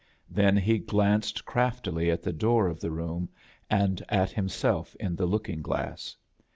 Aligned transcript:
Then 0.31 0.57
he 0.57 0.79
glanced 0.79 1.45
craftily 1.45 2.09
at 2.09 2.23
the 2.23 2.33
door 2.33 2.65
of 2.65 2.79
the 2.79 2.89
room, 2.89 3.29
aad 3.69 4.03
at 4.09 4.31
himself 4.31 4.95
in 4.95 5.15
the 5.15 5.27
looking 5.27 5.61
^Iass. 5.61 6.15